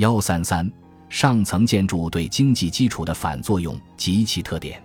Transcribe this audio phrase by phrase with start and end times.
[0.00, 0.66] 幺三三，
[1.10, 4.82] 上层建筑对经济基础的反作用及其特点。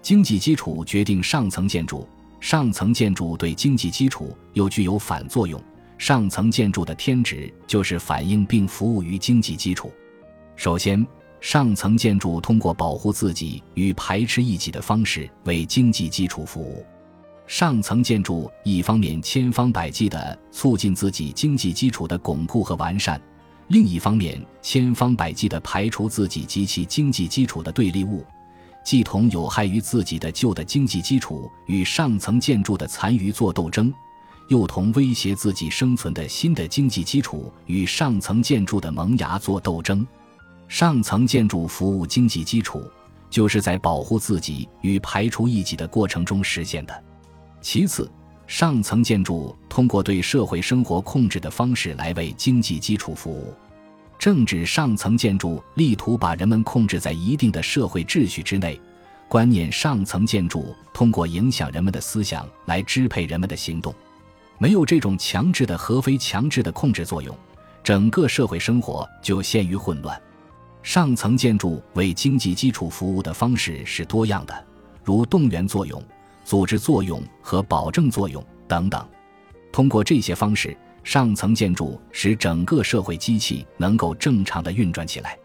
[0.00, 2.08] 经济基础决定上层建筑，
[2.40, 5.62] 上层建筑对经济基础又具有反作用。
[5.98, 9.92] 上层建筑的天职就是反映并服务于经济基础。
[10.56, 11.06] 首先，
[11.38, 16.82] 上层建筑通过保护自己与排斥异己的方式为经济基础服务。
[17.46, 23.20] 上层建筑一方面千方百计地促进自己经济基础的巩固和完善，
[23.68, 28.24] 另一方面千方百计地排除自己及其经济基础的对立物，
[28.84, 33.92] 既同有害于自己的旧的经济基础与上层建筑的残余做斗争，
[34.48, 40.06] 又同威胁自己生存的新的经济基础与上层建筑的萌芽做斗争。
[40.68, 42.82] 上层建筑服务经济基础，
[43.28, 47.04] 就是在保护自己与排除异己的过程中实现的。
[47.60, 48.08] 其次，
[48.46, 53.52] 上层建筑通过对社会生活控制的方式来为经济基础服务。
[54.18, 58.80] 政治上层建筑力图把人们控制在一定的社会秩序之内，
[59.28, 63.94] 观念上层建筑通过影响人们的思想来支配人们的行动。
[64.58, 67.36] 没有这种强制的和非强制的控制作用，
[67.84, 70.18] 整个社会生活就陷于混乱。
[70.82, 74.64] 上层建筑为经济基础服务的方式是多样的，
[75.04, 76.02] 如动员作用。
[76.46, 79.04] 组织作用和保证作用等等，
[79.72, 85.36] 通过这些方式，上层建筑使整个社会机器能够正常的运转起来。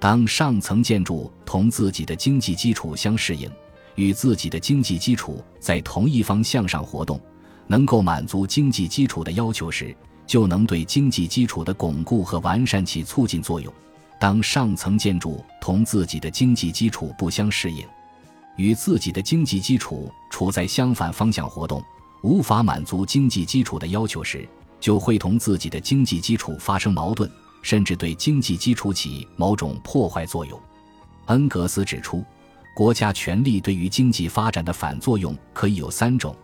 [0.00, 3.50] 当上层建筑同自己的经济基础相适应，
[3.94, 7.20] 与自己的经济基础在同一方向上活动，
[7.66, 9.94] 能够满足经济基础的要求时，
[10.26, 13.70] 就能对经济基础的巩固和完善起促进作用。
[14.18, 17.86] 当上层建筑同自己的经济基础不相适应，
[18.58, 21.82] 与自己的经济基础处在相反方向活动，
[22.22, 24.46] 无法满足经济基础的要求时，
[24.80, 27.30] 就会同自己的经济基础发生矛盾，
[27.62, 30.60] 甚至对经济基础起某种破坏作用。
[31.26, 32.24] 恩格斯指出，
[32.74, 36.34] 国家权力对于经济发展的反作用可以有三种：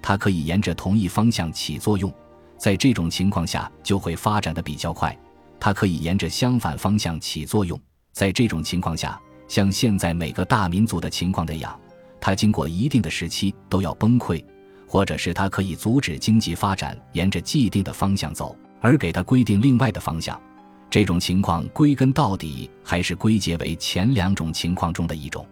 [0.00, 2.12] 它可以沿着同一方向起作用，
[2.56, 5.10] 在这种情况下就会发展的比较快；
[5.58, 7.80] 它可以沿着相反方向起作用，
[8.12, 9.20] 在这种情况下。
[9.46, 11.78] 像现在每个大民族的情况那样，
[12.20, 14.42] 它经过一定的时期都要崩溃，
[14.86, 20.40] 或者是它可以阻止经济发展沿着既定的方向走，而给它规定另外的方向。
[20.90, 25.46] 这种情况归根到底还是归结为前两种情况中的一种。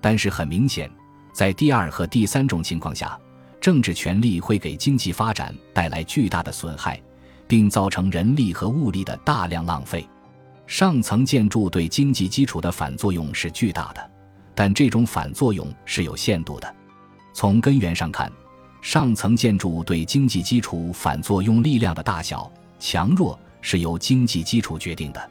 [0.00, 0.90] 但是很明显，
[1.32, 3.18] 在第二和第三种情况下，
[3.60, 7.00] 政治权力会给经济发展带来巨大的损害，
[7.48, 10.06] 并造成人力和物力的大量浪费。
[10.66, 14.10] 上层建筑对经济基础的反作用是巨大的，
[14.54, 16.74] 但这种反作用是有限度的。
[17.32, 18.30] 从根源上看，
[18.80, 25.30] 上层建筑对经济基础反作用力量的大小、强弱是由经济基础决定的。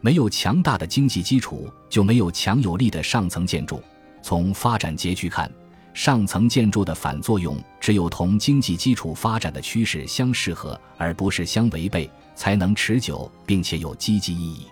[0.00, 3.82] 没有强大的经济基础，就没有强有力的上层建筑。
[4.22, 5.50] 从发展结局看，
[5.94, 12.08] 上层建筑的反作用只有同经济基础发展的趋势相适合，而不是相违背。
[12.36, 14.66] 才能持久并且有积极意义。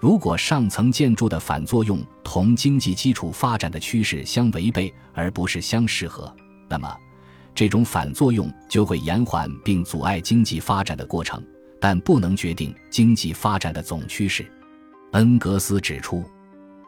[0.00, 6.34] 如果上层建筑的反作用同经济基础发展的趋势相违背，而不是相适合，
[6.68, 6.96] 那么
[7.54, 11.40] 这种反作用就会延缓并阻碍经济发展的过程，
[11.80, 14.50] 但不能决定经济发展的总趋势。
[15.12, 16.24] 恩格斯指出，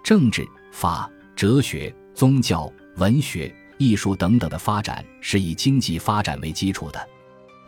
[0.02, 7.08] 政治、法、哲学、宗教、文学、艺术等等的发展是以经济发展为基础的，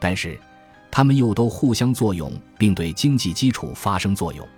[0.01, 0.37] 但是。
[0.97, 4.49] 它们又都互相作用，并对经济基础发生作用。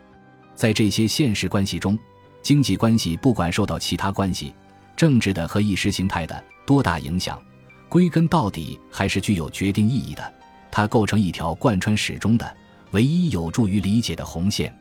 [0.54, 1.98] 在这些现实关系中，
[2.42, 4.54] 经济关系不管受到其他关系、
[4.96, 7.42] 政治的和意识形态的多大影响，
[7.88, 10.32] 归根到底还是具有决定意义的。
[10.70, 12.56] 它构成一条贯穿始终的、
[12.92, 14.72] 唯一有助于理解的红线。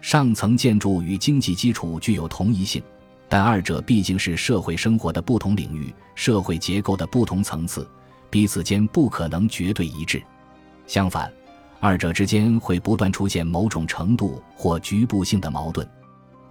[0.00, 2.82] 上层建筑与经济基础具有同一性，
[3.28, 7.86] 但二者毕竟是社会生活的不同领域、社会结构的不同层次，
[8.30, 10.22] 彼此间不可能绝对一致。
[10.86, 11.32] 相反，
[11.80, 15.88] 二者之间会不断出现某种程度或局部性的矛盾。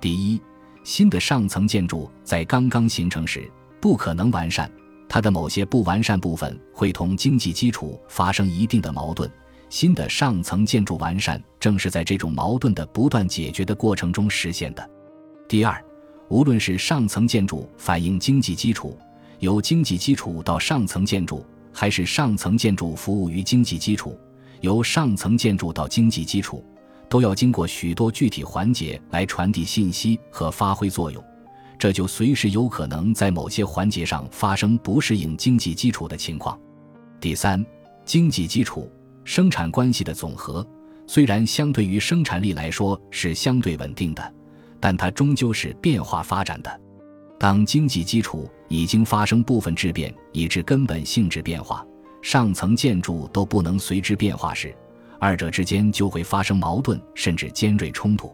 [0.02, 0.42] 第一，
[0.84, 3.50] 新的上层建筑在刚刚形成时
[3.80, 4.70] 不可能完善，
[5.08, 9.30] 它的某些不完善部分会同经济基础发生一定的矛盾。
[9.70, 14.90] 新的上层建筑完善正是在这种矛盾的不断解决的过程中实现的。
[15.48, 15.84] 第二，
[16.28, 18.98] 无论是上层建筑反映经济基础，
[19.40, 21.46] 由经济基础到上层建筑。
[21.76, 24.16] 还是上层建筑服务于经济基础，
[24.64, 26.64] 由上层建筑到经济基础，
[27.10, 31.22] 都要经过许多具体环节来传递信息和发挥作用，
[31.78, 36.58] 这就随时有可能在某些环节上发生不适应经济基础的情况。
[37.20, 37.64] 第三，
[38.06, 38.90] 经济基础
[39.26, 40.66] 生产关系的总和，
[41.08, 44.34] 虽然相对于生产力来说是相对稳定的，
[44.80, 46.82] 但它终究是变化发展的。
[47.38, 51.86] 当经济基础已经发生部分质变，以致根本性质变化，
[52.24, 54.74] 上层建筑都不能随之变化时，
[55.20, 58.34] 二者之间就会发生矛盾甚至尖锐冲突。